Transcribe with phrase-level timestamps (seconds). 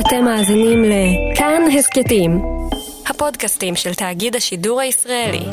[0.00, 2.42] אתם מאזינים לכאן הסכתים,
[3.10, 5.44] הפודקאסטים של תאגיד השידור הישראלי.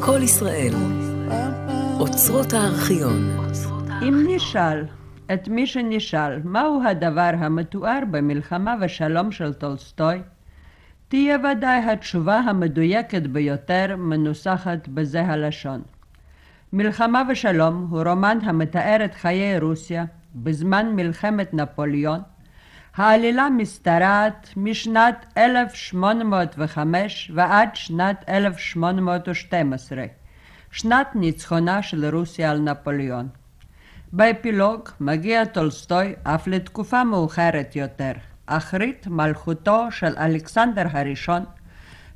[0.00, 0.74] כל ישראל,
[2.00, 3.36] אוצרות הארכיון.
[4.02, 4.84] אם נשאל
[5.34, 10.18] את מי שנשאל מהו הדבר המתואר במלחמה ושלום של טולסטוי,
[11.08, 15.82] תהיה ודאי התשובה המדויקת ביותר מנוסחת בזה הלשון.
[16.72, 20.04] מלחמה ושלום הוא רומן המתאר את חיי רוסיה
[20.34, 22.20] בזמן מלחמת נפוליאון.
[22.96, 30.04] העלילה משתרעת משנת 1805 ועד שנת 1812,
[30.70, 33.28] שנת ניצחונה של רוסיה על נפוליאון.
[34.12, 38.12] באפילוג מגיע טולסטוי אף לתקופה מאוחרת יותר,
[38.46, 41.44] אחרית מלכותו של אלכסנדר הראשון,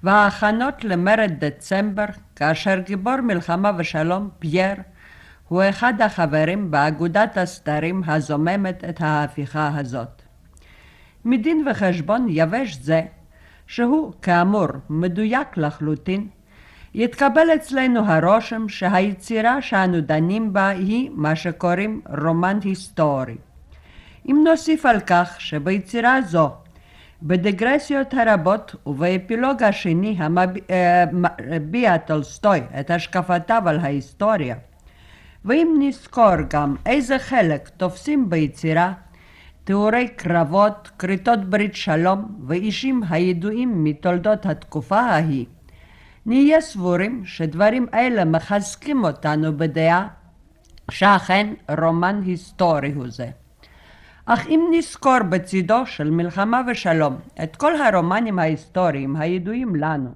[0.02, 2.05] וההכנות למרד דצמבר,
[2.37, 4.74] כאשר גיבור מלחמה ושלום, פייר,
[5.48, 10.23] הוא אחד החברים באגודת הסתרים הזוממת את ההפיכה הזאת.
[11.24, 13.02] מדין וחשבון יבש זה,
[13.66, 16.29] שהוא כאמור מדויק לחלוטין,
[16.95, 23.37] יתקבל אצלנו הרושם שהיצירה שאנו דנים בה היא מה שקוראים רומן היסטורי.
[24.26, 26.51] אם נוסיף על כך שביצירה זו,
[27.23, 34.57] בדיגרסיות הרבות ובאפילוג השני המביע טולסטוי את השקפותיו על ההיסטוריה,
[35.45, 38.93] ואם נזכור גם איזה חלק תופסים ביצירה
[39.65, 45.47] תיאורי קרבות, כריתות ברית שלום ואישים הידועים מתולדות התקופה ההיא,
[46.27, 50.09] נהיה סבורים שדברים אלה מחזקים אותנו בדעה
[50.91, 53.29] שאכן רומן היסטורי הוא זה.
[54.27, 60.11] אך אם נזכור בצידו של מלחמה ושלום את כל הרומנים ההיסטוריים הידועים לנו,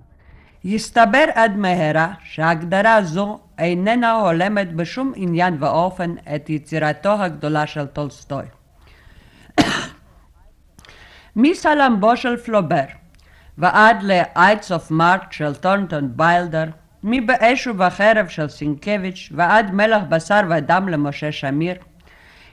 [0.64, 8.44] יסתבר עד מהרה שהגדרה זו איננה הולמת בשום עניין ואופן את יצירתו הגדולה של טולסטוי.
[11.36, 12.84] מסלמבו של פלובר
[13.58, 16.64] ועד ל-Ides of March של טורנטון ויילדר,
[17.02, 21.74] מבאש ובחרב של סינקביץ' ועד מלך בשר ודם למשה שמיר,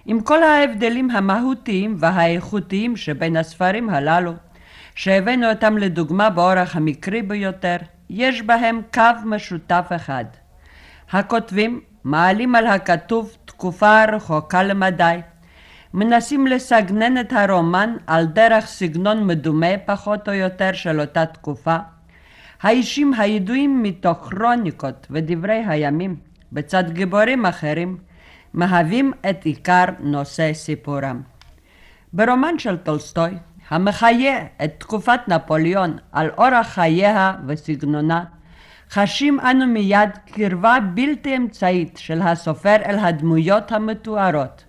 [0.06, 4.34] עם כל ההבדלים המהותיים והאיכותיים שבין הספרים הללו,
[5.00, 7.76] שהבאנו אותם לדוגמה באורח המקרי ביותר,
[8.10, 10.26] יש בהם קו משותף אחד.
[11.12, 15.20] הכותבים מעלים על הכתוב תקופה רחוקה למדי,
[15.94, 21.78] מנסים לסגנן את הרומן על דרך סגנון מדומה פחות או יותר של אותה תקופה.
[22.62, 26.16] האישים הידועים מתוך כרוניקות ודברי הימים,
[26.52, 27.98] בצד גיבורים אחרים,
[28.54, 31.22] מהווים את עיקר נושא סיפורם.
[32.14, 33.32] ברומן של טולסטוי,
[33.70, 38.24] המחיה את תקופת נפוליאון על אורח חייה וסגנונה,
[38.92, 44.64] חשים אנו מיד קרבה בלתי אמצעית של הסופר אל הדמויות המתוארות.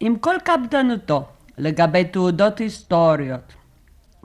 [0.00, 1.24] עם כל קפדנותו
[1.58, 3.54] לגבי תעודות היסטוריות,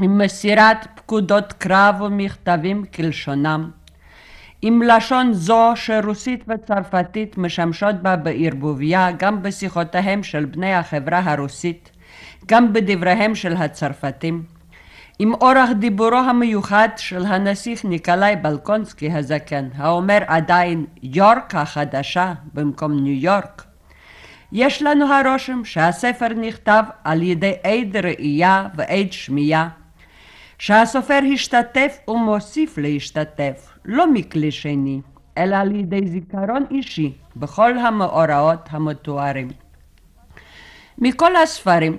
[0.02, 3.72] עם מסירת פקודות קרב ומכתבים כלשונם,
[4.62, 11.92] עם לשון זו שרוסית וצרפתית משמשות בה בערבוביה גם בשיחותיהם של בני החברה הרוסית,
[12.46, 14.44] גם בדבריהם של הצרפתים,
[15.20, 23.14] עם אורח דיבורו המיוחד של הנסיך ניקולאי בלקונסקי הזקן, האומר עדיין יורק החדשה במקום ניו
[23.14, 23.66] יורק.
[24.52, 29.70] יש לנו הרושם שהספר נכתב על ידי עד ראייה ועד שמיעה,
[30.58, 35.02] שהסופר השתתף ומוסיף להשתתף, לא מכלי שני,
[35.38, 39.48] אלא על ידי זיכרון אישי בכל המאורעות המתוארים.
[40.98, 41.98] מכל הספרים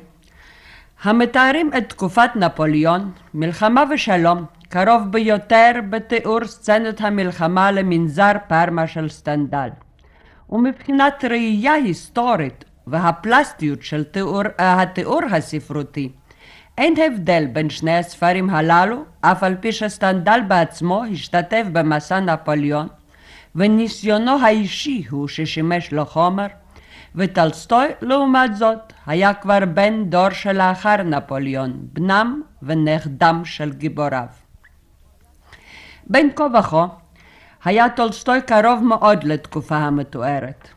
[1.02, 9.68] המתארים את תקופת נפוליאון, מלחמה ושלום, קרוב ביותר בתיאור סצנות המלחמה למנזר פרמה של סטנדל.
[10.50, 16.12] ומבחינת ראייה היסטורית והפלסטיות של תיאור, התיאור הספרותי,
[16.78, 22.88] אין הבדל בין שני הספרים הללו, אף על פי שסטנדל בעצמו השתתף במסע נפוליאון,
[23.54, 26.46] וניסיונו האישי הוא ששימש לו חומר,
[27.14, 34.26] וטולסטוי, לעומת זאת, היה כבר בן דור שלאחר נפוליאון, בנם ונכדם של גיבוריו.
[36.06, 36.86] בין כה וכה,
[37.64, 40.68] היה טולסטוי קרוב מאוד לתקופה המתוארת.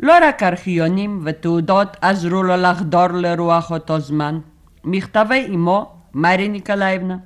[0.00, 4.38] לא רק ארכיונים ותעודות עזרו לו לחדור לרוח אותו זמן,
[4.84, 7.16] מכתבי אמו, מרי ניקולאייבנה,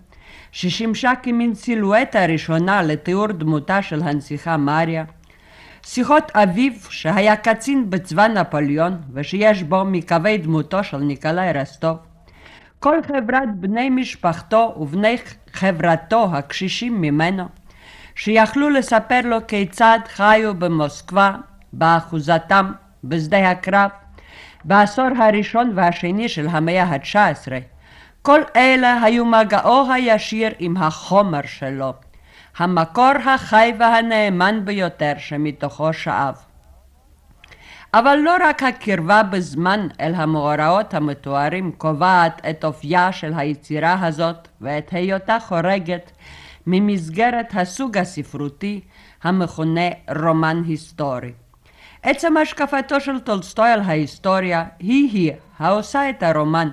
[0.53, 5.05] ששימשה כמין סילואטה ראשונה לתיאור דמותה של הנסיכה מריה,
[5.87, 11.97] שיחות אביו שהיה קצין בצבא נפוליאון ושיש בו מקווי דמותו של ניקולאי רסטוב,
[12.79, 15.17] כל חברת בני משפחתו ובני
[15.53, 17.45] חברתו הקשישים ממנו,
[18.15, 21.35] שיכלו לספר לו כיצד חיו במוסקבה
[21.73, 22.73] באחוזתם
[23.05, 23.91] בשדה הקרב,
[24.65, 27.53] בעשור הראשון והשני של המאה ה-19.
[28.23, 31.93] כל אלה היו מגעו הישיר עם החומר שלו,
[32.57, 36.35] המקור החי והנאמן ביותר שמתוכו שאב.
[37.95, 44.93] אבל לא רק הקרבה בזמן אל המאורעות המתוארים קובעת את אופייה של היצירה הזאת ואת
[44.93, 46.11] היותה חורגת
[46.67, 48.81] ממסגרת הסוג הספרותי
[49.23, 51.33] המכונה רומן היסטורי.
[52.03, 56.69] עצם השקפתו של טולסטוי על ההיסטוריה היא-היא העושה את הרומן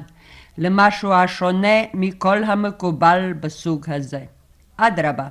[0.58, 4.24] למשהו השונה מכל המקובל בסוג הזה.
[4.78, 5.28] אדרבה,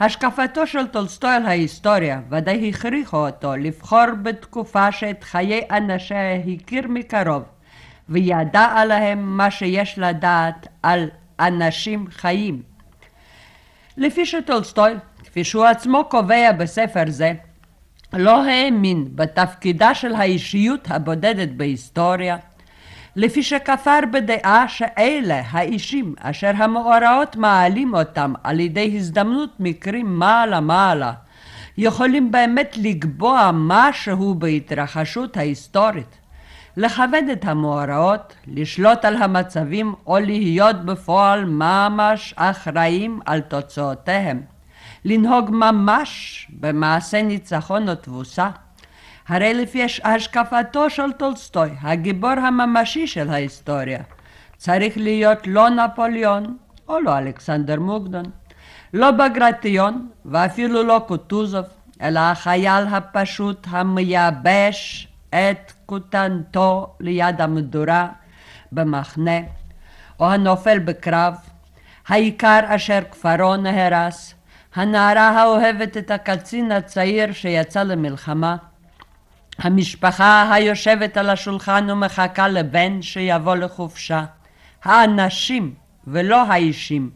[0.00, 7.42] השקפתו של טולסטוי על ההיסטוריה ודאי הכריחו אותו לבחור בתקופה שאת חיי אנשיה הכיר מקרוב
[8.08, 11.10] וידע עליהם מה שיש לדעת על
[11.40, 12.62] אנשים חיים.
[13.96, 14.90] לפי שטולסטוי,
[15.24, 17.32] כפי שהוא עצמו קובע בספר זה,
[18.12, 22.36] לא האמין בתפקידה של האישיות הבודדת בהיסטוריה,
[23.16, 31.12] לפי שכפר בדעה שאלה האישים אשר המאורעות מעלים אותם על ידי הזדמנות מקרים מעלה מעלה,
[31.78, 36.18] יכולים באמת לקבוע משהו בהתרחשות ההיסטורית.
[36.76, 44.42] לכבד את המאורעות, לשלוט על המצבים או להיות בפועל ממש אחראים על תוצאותיהם.
[45.04, 48.48] לנהוג ממש במעשה ניצחון או תבוסה.
[49.28, 53.98] הרי לפי השקפתו של טולסטוי, הגיבור הממשי של ההיסטוריה,
[54.56, 56.56] צריך להיות לא נפוליאון
[56.88, 58.24] או לא אלכסנדר מוקדון,
[58.92, 61.64] לא בגרטיון ואפילו לא קוטוזוב,
[62.02, 68.08] אלא החייל הפשוט המייבש את כותנתו ליד המדורה
[68.72, 69.38] במחנה,
[70.20, 71.34] או הנופל בקרב,
[72.08, 74.34] העיקר אשר כפרו נהרס,
[74.74, 78.56] הנערה האוהבת את הקצין הצעיר שיצא למלחמה,
[79.58, 84.24] המשפחה היושבת על השולחן ומחכה לבן שיבוא לחופשה,
[84.84, 85.74] האנשים
[86.06, 87.10] ולא האישים,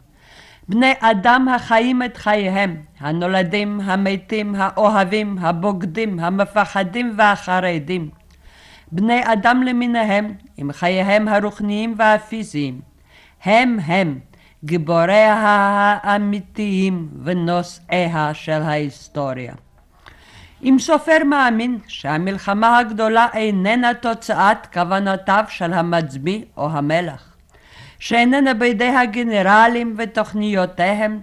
[0.68, 8.10] בני אדם החיים את חייהם, הנולדים, המתים, האוהבים, הבוגדים, המפחדים והחרדים,
[8.92, 12.80] בני אדם למיניהם, עם חייהם הרוחניים והפיזיים,
[13.44, 14.18] הם הם
[14.64, 15.34] גיבוריה
[16.02, 19.54] האמיתיים ונושאיה של ההיסטוריה.
[20.62, 27.34] אם סופר מאמין שהמלחמה הגדולה איננה תוצאת כוונותיו של המצביא או המלך,
[27.98, 31.20] שאיננה בידי הגנרלים ותוכניותיהם,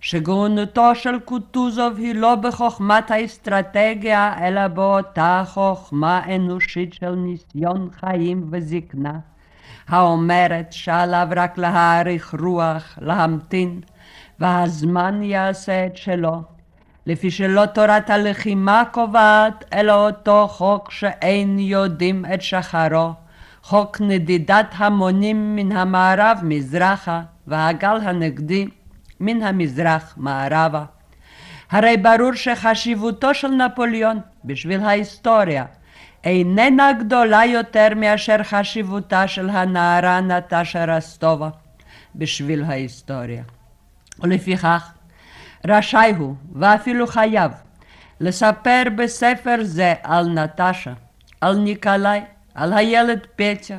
[0.00, 9.18] שגאונותו של קוטוזוב היא לא בחוכמת האסטרטגיה, אלא באותה חוכמה אנושית של ניסיון חיים וזקנה,
[9.88, 13.80] האומרת שעליו רק להאריך רוח, להמתין,
[14.40, 16.53] והזמן יעשה את שלו,
[17.06, 23.12] לפי שלא תורת הלחימה קובעת, אלא אותו חוק שאין יודעים את שחרו,
[23.62, 28.66] חוק נדידת המונים מן המערב מזרחה, והגל הנגדי
[29.20, 30.84] מן המזרח מערבה.
[31.70, 35.64] הרי ברור שחשיבותו של נפוליאון בשביל ההיסטוריה
[36.24, 41.48] איננה גדולה יותר מאשר חשיבותה של הנערה נטשה רסטובה
[42.14, 43.42] בשביל ההיסטוריה.
[44.20, 44.92] ולפיכך
[45.66, 47.52] רשאי הוא, ואפילו חייב,
[48.20, 50.92] לספר בספר זה על נטשה,
[51.40, 52.20] על ניקולאי,
[52.54, 53.78] על הילד פצ'ה,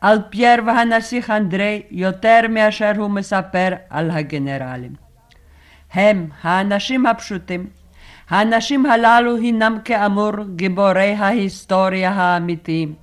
[0.00, 4.94] על פייר והנסיך אנדרי יותר מאשר הוא מספר על הגנרלים.
[5.92, 7.66] הם, האנשים הפשוטים,
[8.30, 12.94] האנשים הללו הינם כאמור גיבורי ההיסטוריה האמיתיים,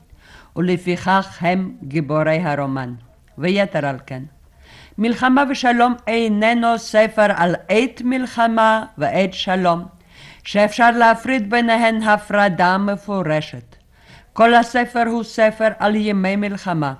[0.55, 2.93] ולפיכך הם גיבורי הרומן.
[3.37, 4.23] ויתר על כן,
[4.97, 9.85] מלחמה ושלום איננו ספר על עת מלחמה ועת שלום,
[10.43, 13.75] שאפשר להפריד ביניהן הפרדה מפורשת.
[14.33, 16.93] כל הספר הוא ספר על ימי מלחמה,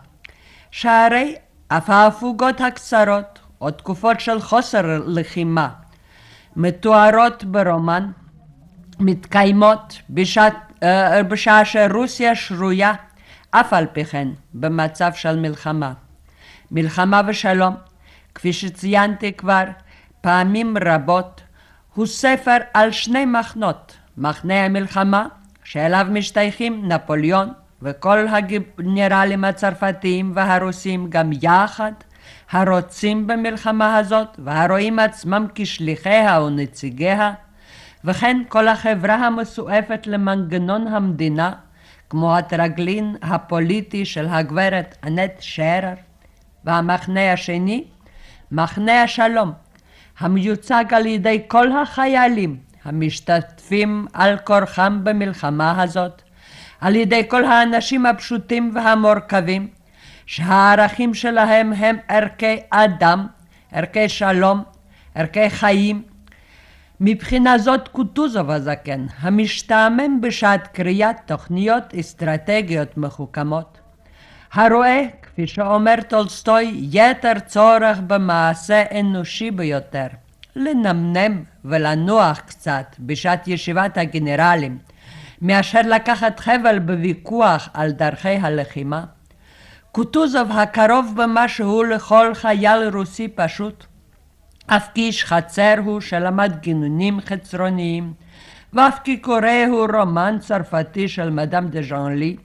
[0.72, 1.36] שהרי
[1.68, 5.70] אף ההפוגות הקצרות, או תקופות של חוסר לחימה,
[6.56, 8.12] מתוארות ברומן,
[9.00, 12.94] מתקיימות בשעת, אה, בשעה שרוסיה שרויה
[13.52, 15.94] אף על פי כן במצב של מלחמה.
[16.72, 17.76] מלחמה ושלום,
[18.38, 19.64] כפי שציינתי כבר
[20.22, 21.42] פעמים רבות,
[21.94, 25.28] הוא ספר על שני מחנות, מחנה המלחמה
[25.64, 31.92] שאליו משתייכים נפוליאון וכל הגנרלים הצרפתיים והרוסים גם יחד,
[32.52, 37.34] הרוצים במלחמה הזאת והרואים עצמם כשליחיה ונציגיה,
[38.04, 41.54] וכן כל החברה המסועפת למנגנון המדינה,
[42.10, 45.94] כמו הטרגלין הפוליטי של הגברת אנט שרר,
[46.66, 47.84] והמחנה השני,
[48.52, 49.52] מחנה השלום,
[50.20, 56.22] המיוצג על ידי כל החיילים המשתתפים על כורחם במלחמה הזאת,
[56.82, 59.68] על ידי כל האנשים הפשוטים והמורכבים,
[60.26, 63.28] שהערכים שלהם הם ערכי אדם,
[63.72, 64.64] ערכי שלום,
[65.16, 66.02] ערכי חיים.
[67.00, 73.78] מבחינה זאת קוטוזוב הזקן, המשתעמם בשעת קריאת תוכניות אסטרטגיות מחוכמות,
[74.54, 75.04] הרואה,
[75.38, 80.08] כפי שאומר טולסטוי, יתר צורך במעשה אנושי ביותר,
[80.56, 84.78] לנמנם ולנוח קצת בשעת ישיבת הגנרלים,
[85.42, 89.04] מאשר לקחת חבל בוויכוח על דרכי הלחימה,
[89.92, 93.86] קוטוזוב הקרוב במשהו לכל חייל רוסי פשוט,
[94.68, 98.14] אף כי איש חצר הוא שלמד גינונים חצרוניים,
[98.74, 102.38] ואף כי קורא הוא רומן צרפתי של מדאם דה ז'אנלי,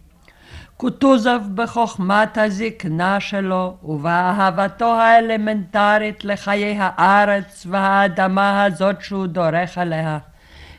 [0.77, 10.19] קוטוזוב בחוכמת הזקנה שלו ובאהבתו האלמנטרית לחיי הארץ והאדמה הזאת שהוא דורך עליה,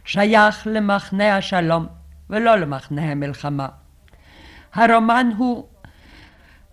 [0.06, 1.88] שייך למחנה השלום
[2.30, 3.68] ולא למחנה המלחמה.
[4.74, 5.66] הרומן הוא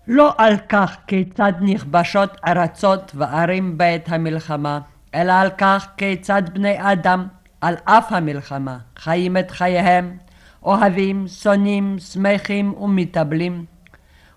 [0.07, 4.79] לא על כך כיצד נכבשות ארצות וערים בעת המלחמה,
[5.15, 7.27] אלא על כך כיצד בני אדם,
[7.61, 10.17] על אף המלחמה, חיים את חייהם,
[10.63, 13.65] אוהבים, שונאים, שמחים ומתאבלים,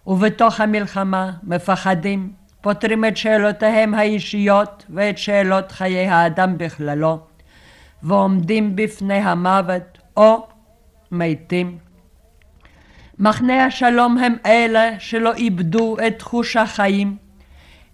[0.06, 7.20] ובתוך המלחמה מפחדים, פותרים את שאלותיהם האישיות ואת שאלות חיי האדם בכללו,
[8.02, 10.46] ועומדים בפני המוות או
[11.10, 11.78] מתים.
[13.18, 17.16] מחנה השלום הם אלה שלא איבדו את תחוש החיים,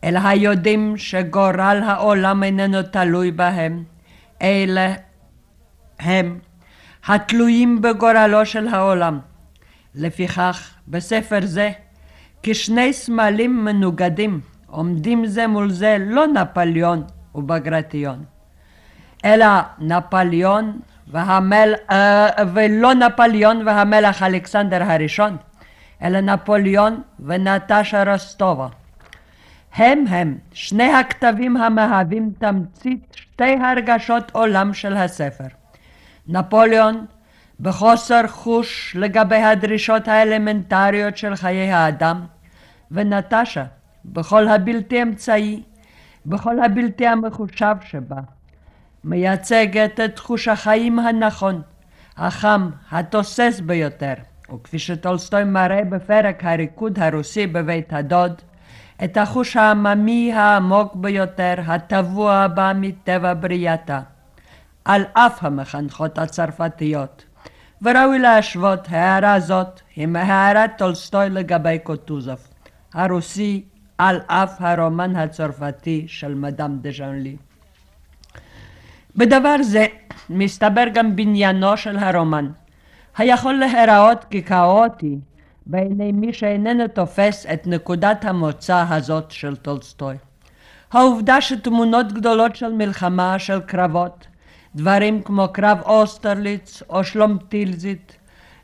[0.05, 3.85] אלא היודעים שגורל העולם איננו תלוי בהם.
[4.43, 4.95] אלה
[5.99, 6.39] הם
[7.07, 9.19] התלויים בגורלו של העולם.
[9.95, 11.71] לפיכך, בספר זה,
[12.43, 17.03] כשני סמלים מנוגדים, עומדים זה מול זה לא נפוליאון
[17.35, 18.25] ובגרטיון,
[19.25, 19.47] אלא
[19.79, 21.75] נפוליאון והמל...
[21.91, 25.37] אה, ולא נפוליאון והמלך אלכסנדר הראשון,
[26.03, 28.69] אלא נפוליאון ונטשה רוסטובה.
[29.75, 35.60] הם הם שני הכתבים המהווים תמצית שתי הרגשות עולם של הספר.
[36.31, 37.07] נפוליאון
[37.61, 42.27] בחוסר חוש לגבי הדרישות האלמנטריות של חיי האדם,
[42.91, 43.65] ונטשה
[44.05, 45.63] בכל הבלתי אמצעי,
[46.27, 48.21] בכל הבלתי המחושב שבה.
[49.05, 51.63] מייצגת את תחוש החיים הנכון,
[52.17, 54.15] החם, התוסס ביותר,
[54.55, 58.43] וכפי שטולסטוי מראה בפרק הריקוד הרוסי בבית הדוד,
[59.05, 64.01] את החוש העממי העמוק ביותר, הטבוע בה מטבע בריאתה,
[64.85, 67.25] על אף המחנכות הצרפתיות.
[67.83, 72.39] וראוי להשוות הערה זאת עם הערת טולסטוי לגבי קוטוזוב,
[72.95, 73.65] הרוסי
[73.99, 77.37] על אף הרומן הצרפתי של מדאם דה ז'אנלי.
[79.17, 79.87] בדבר זה
[80.31, 82.51] מסתבר גם בניינו של הרומן,
[83.17, 85.19] היכול להיראות ככאוטי
[85.67, 90.17] בעיני מי שאיננו תופס את נקודת המוצא הזאת של טולסטוי.
[90.93, 94.27] העובדה שתמונות גדולות של מלחמה, של קרבות,
[94.75, 98.17] דברים כמו קרב אוסטרליץ או שלום טילזית,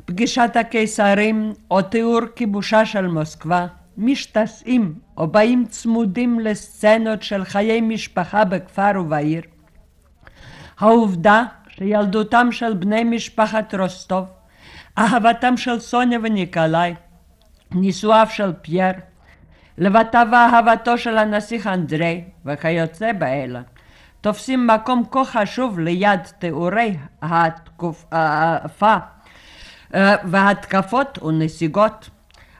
[0.04, 3.66] פגישת הקיסרים או תיאור כיבושה של מוסקבה,
[3.98, 9.42] משתסעים או באים צמודים לסצנות של חיי משפחה בכפר ובעיר,
[10.78, 14.24] העובדה שילדותם של בני משפחת רוסטוב,
[14.98, 16.94] אהבתם של סוניה וניקולאי,
[17.70, 18.92] נישואיו של פייר,
[19.78, 23.60] לבטיו ואהבתו של הנסיך אנדרי וכיוצא באלה,
[24.26, 28.96] תופסים מקום כה חשוב ליד תיאורי התקופה
[29.94, 32.10] אה, והתקפות ונסיגות.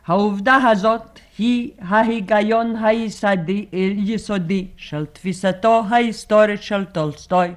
[0.07, 7.55] העובדה הזאת היא ההיגיון היסודי, של תפיסתו ההיסטורית של טולסטוי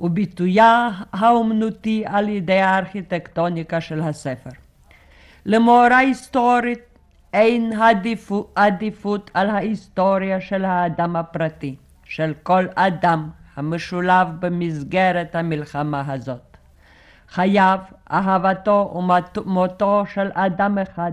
[0.00, 4.50] וביטויה האומנותי על ידי הארכיטקטוניקה של הספר.
[5.46, 6.98] למאורע היסטורית
[7.32, 7.72] אין
[8.54, 16.56] עדיפות על ההיסטוריה של האדם הפרטי, של כל אדם המשולב במסגרת המלחמה הזאת.
[17.28, 17.78] חייו,
[18.10, 21.12] אהבתו ומותו של אדם אחד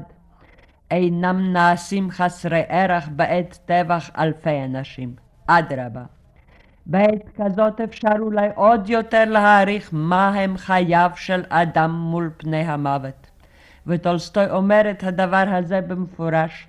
[0.92, 5.16] אינם נעשים חסרי ערך בעת טבח אלפי אנשים.
[5.48, 6.04] אדרבה.
[6.86, 13.28] בעת כזאת אפשר אולי עוד יותר להעריך מה הם חייו של אדם מול פני המוות.
[13.88, 16.68] וטולסטוי אומר את הדבר הזה במפורש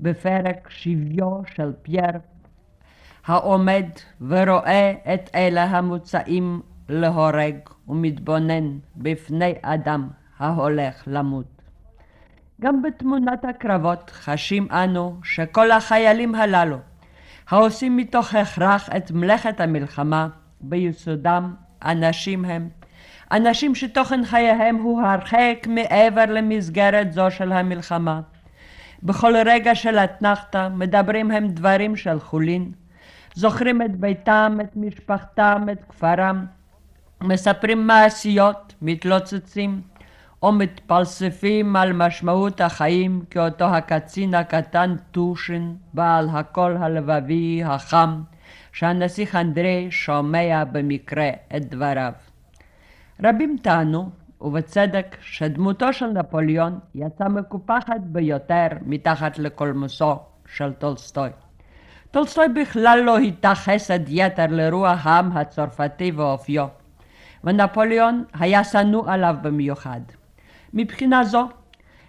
[0.00, 2.18] בפרק שביו של פייר,
[3.26, 3.86] העומד
[4.20, 7.54] ורואה את אלה המוצאים להורג
[7.88, 11.62] ומתבונן בפני אדם ההולך למות.
[12.60, 16.76] גם בתמונת הקרבות חשים אנו שכל החיילים הללו
[17.48, 20.28] העושים מתוך הכרח את מלאכת המלחמה,
[20.60, 22.68] ביסודם אנשים הם,
[23.32, 28.20] אנשים שתוכן חייהם הוא הרחק מעבר למסגרת זו של המלחמה.
[29.02, 32.72] בכל רגע של אתנחתא מדברים הם דברים של חולין,
[33.36, 36.46] זוכרים את ביתם, את משפחתם, את כפרם,
[37.22, 39.80] מספרים מעשיות, מתלוצצים,
[40.42, 48.22] או מתפלספים על משמעות החיים כאותו הקצין הקטן טושין, בעל הקול הלבבי החם,
[48.72, 52.12] שהנסיך אנדרי שומע במקרה את דבריו.
[53.24, 60.14] רבים טענו, ובצדק, שדמותו של נפוליאון יצאה מקופחת ביותר מתחת לקולמוסו
[60.46, 61.30] של טולסטוי.
[62.16, 66.66] טולסטוי בכלל לא היטה חסד יתר לרוח העם הצרפתי ואופיו,
[67.44, 70.00] ונפוליאון היה שנוא עליו במיוחד.
[70.74, 71.48] מבחינה זו,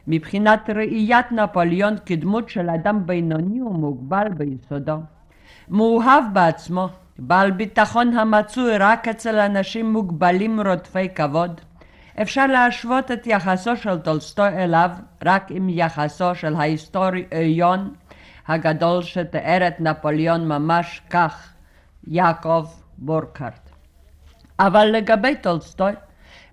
[0.08, 4.98] מבחינת ראיית נפוליאון כדמות של אדם בינוני ומוגבל ביסודו,
[5.70, 11.62] מאוהב בעצמו, בעל ביטחון המצוי רק אצל אנשים מוגבלים רודפי כבוד,
[12.22, 14.90] אפשר להשוות את יחסו של טולסטוי אליו
[15.26, 17.94] רק עם יחסו של ההיסטוריון
[18.48, 21.54] הגדול שתיאר את נפוליאון ממש כך,
[22.08, 22.66] יעקב
[22.98, 23.70] בורקארט.
[24.60, 25.92] אבל לגבי טולסטוי,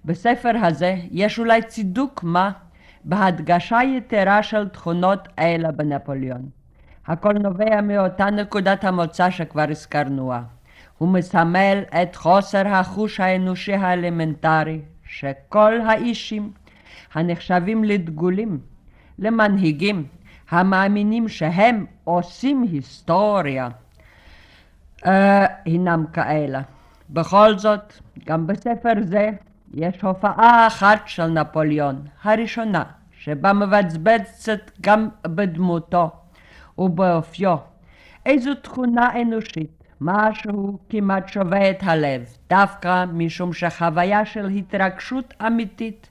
[0.05, 2.51] בספר הזה יש אולי צידוק מה
[3.05, 6.49] בהדגשה יתרה של תכונות אלה בנפוליאון.
[7.07, 10.43] הכל נובע מאותה נקודת המוצא שכבר הזכרנוה.
[10.99, 16.53] הוא מסמל את חוסר החוש האנושי האלמנטרי שכל האישים
[17.15, 18.59] הנחשבים לדגולים,
[19.19, 20.07] למנהיגים,
[20.51, 23.69] המאמינים שהם עושים היסטוריה,
[24.99, 25.09] uh,
[25.65, 26.61] הינם כאלה.
[27.11, 27.93] בכל זאת,
[28.27, 29.31] גם בספר זה
[29.75, 32.83] יש הופעה אחת של נפוליאון, הראשונה,
[33.19, 36.11] שבה מבצבצת גם בדמותו
[36.79, 37.57] ובאופיו
[38.27, 46.09] איזו תכונה אנושית, משהו כמעט שובה את הלב, דווקא משום שחוויה של התרגשות אמיתית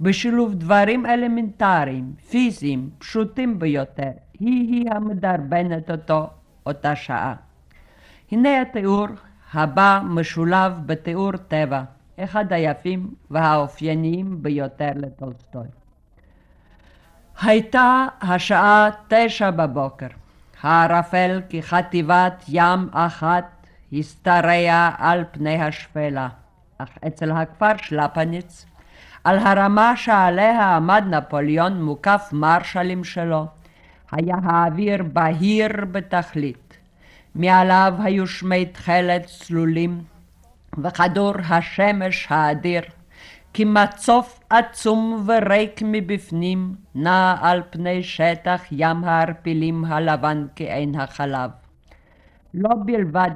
[0.00, 6.30] בשילוב דברים אלמנטריים, פיזיים, פשוטים ביותר, היא-היא המדרבנת אותו
[6.66, 7.34] אותה שעה.
[8.32, 9.06] הנה התיאור
[9.52, 11.82] הבא משולב בתיאור טבע,
[12.20, 15.66] אחד היפים והאופייניים ביותר לטולסטוי.
[17.42, 20.06] הייתה השעה תשע בבוקר.
[20.62, 26.28] הערפל כחטיבת ים אחת השתרע על פני השפלה,
[26.78, 28.66] אך אצל הכפר שלפניץ,
[29.24, 33.46] על הרמה שעליה עמד נפוליאון מוקף מרשלים שלו,
[34.12, 36.76] היה האוויר בהיר בתכלית.
[37.34, 40.02] מעליו היו שמי תכלת צלולים,
[40.78, 42.82] וכדור השמש האדיר,
[43.54, 51.50] כמצוף עצום וריק מבפנים, נע על פני שטח ים הערפילים הלבן כעין החלב.
[52.54, 53.30] לא בלבד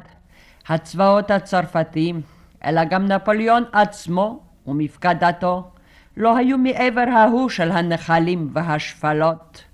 [0.69, 2.21] הצבאות הצרפתיים,
[2.65, 5.71] אלא גם נפוליאון עצמו ומפקדתו
[6.17, 9.65] לא היו מעבר ההוא של הנחלים והשפלות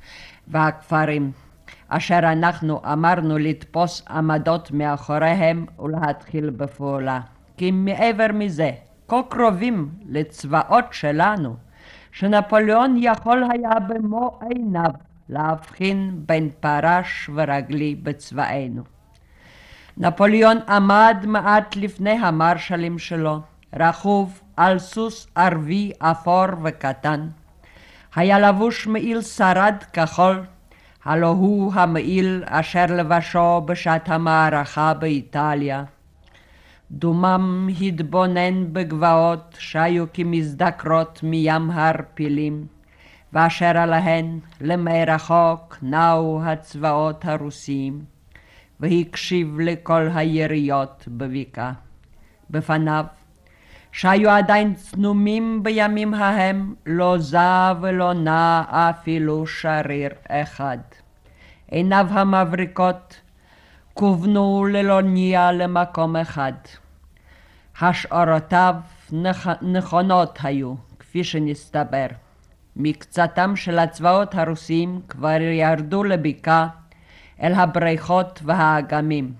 [0.48, 1.32] והכפרים,
[1.88, 7.20] אשר אנחנו אמרנו לתפוס עמדות מאחוריהם ולהתחיל בפעולה.
[7.56, 8.70] כי מעבר מזה,
[9.08, 11.56] כה קרובים לצבאות שלנו,
[12.12, 14.90] שנפוליאון יכול היה במו עיניו
[15.28, 18.82] להבחין בין פרש ורגלי בצבאנו.
[19.96, 23.40] נפוליאון עמד מעט לפני המרשלים שלו,
[23.76, 27.28] רכוב על סוס ערבי אפור וקטן.
[28.14, 30.42] היה לבוש מעיל שרד כחול,
[31.04, 35.84] הלא הוא המעיל אשר לבשו בשעת המערכה באיטליה.
[36.90, 42.66] דומם התבונן בגבעות שהיו כמזדקרות מים הערפילים,
[43.32, 48.04] ואשר עליהן למרחוק נעו הצבאות הרוסיים,
[48.80, 51.72] והקשיב לכל היריות בבקעה.
[52.50, 53.04] בפניו,
[53.92, 60.78] שהיו עדיין צנומים בימים ההם, לא זע ולא נע אפילו שריר אחד.
[61.70, 63.20] עיניו המבריקות
[63.94, 66.52] כוונו ללא ניע למקום אחד.
[67.80, 68.74] השערותיו
[69.12, 69.50] נכ...
[69.62, 72.06] נכונות היו, כפי שנסתבר.
[72.76, 76.68] מקצתם של הצבאות הרוסיים כבר ירדו לבקעה
[77.42, 79.32] אל הבריכות והאגמים,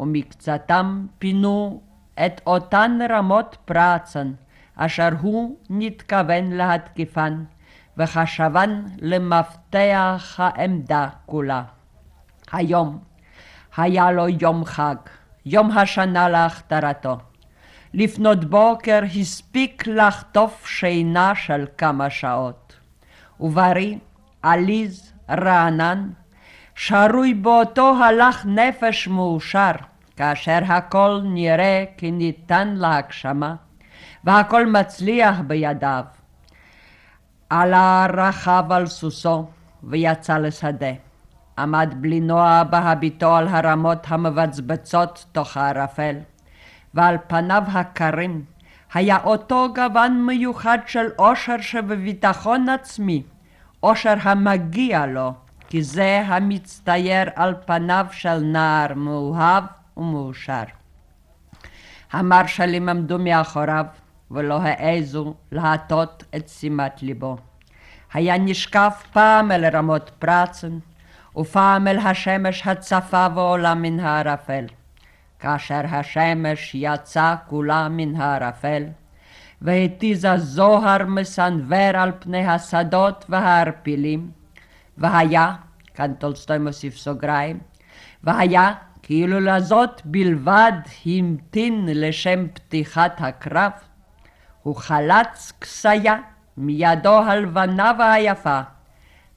[0.00, 1.80] ומקצתם פינו
[2.26, 4.32] את אותן רמות פרצן,
[4.76, 7.44] אשר הוא נתכוון להתקיפן,
[7.98, 11.62] וחשבן למפתח העמדה כולה.
[12.52, 12.98] היום
[13.76, 14.96] היה לו יום חג,
[15.46, 17.18] יום השנה להכתרתו.
[17.94, 22.76] לפנות בוקר הספיק לחטוף שינה של כמה שעות.
[23.40, 23.96] ובריא,
[24.42, 26.08] עליז, רענן,
[26.74, 29.72] שרוי באותו הלך נפש מאושר,
[30.16, 33.54] כאשר הכל נראה כי ניתן להגשמה,
[34.24, 36.04] והכל מצליח בידיו.
[37.50, 39.46] עלה רכב על סוסו
[39.82, 40.92] ויצא לשדה.
[41.58, 46.16] עמד בלי נוע בהביטו על הרמות המבצבצות תוך הערפל,
[46.94, 48.44] ועל פניו הקרים
[48.94, 53.22] היה אותו גוון מיוחד של אושר שבביטחון עצמי,
[53.82, 55.32] אושר המגיע לו,
[55.68, 59.64] כי זה המצטייר על פניו של נער מאוהב
[59.96, 60.62] ומאושר.
[62.12, 63.86] המרשלים עמדו מאחוריו
[64.30, 67.36] ולא העזו להטות את שימת ליבו.
[68.12, 70.78] היה נשקף פעם אל רמות פרצן,
[71.36, 74.64] ופעם אל השמש הצפה ועולה מן הערפל.
[75.38, 78.82] כאשר השמש יצאה כולה מן הערפל,
[79.62, 84.30] והתיזה זוהר מסנוור על פני השדות והערפילים,
[84.98, 85.54] והיה,
[85.94, 87.58] כאן טולסטוי מוסיף סוגריים,
[88.24, 88.72] והיה
[89.06, 90.72] כאילו לזאת בלבד
[91.06, 93.70] המתין לשם פתיחת הקרב,
[94.62, 96.16] הוא חלץ כסיה
[96.56, 98.60] מידו הלבנה והיפה,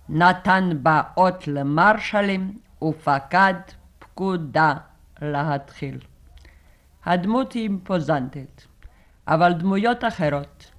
[0.09, 3.53] נתן בה אות למרשלים ופקד
[3.99, 4.73] פקודה
[5.21, 5.97] להתחיל.
[7.05, 8.67] הדמות היא אימפוזנטית,
[9.27, 10.71] אבל דמויות אחרות,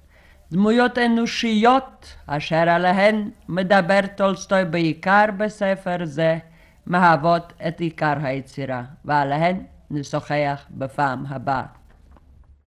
[0.51, 6.37] דמויות אנושיות אשר עליהן מדבר טולסטוי בעיקר בספר זה,
[6.91, 11.80] מהוות את עיקר היצירה, ועליהן נשוחח בפעם הבאה.